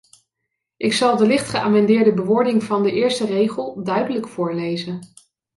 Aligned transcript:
Ik 0.77 0.93
zal 0.93 1.17
de 1.17 1.25
licht 1.27 1.47
geamendeerde 1.49 2.13
bewoording 2.13 2.63
van 2.63 2.83
de 2.83 2.91
eerste 2.91 3.25
regel 3.25 3.83
duidelijk 3.83 4.27
voorlezen. 4.27 4.99